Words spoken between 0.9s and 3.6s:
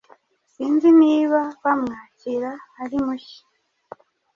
niba bamwakira ari mushya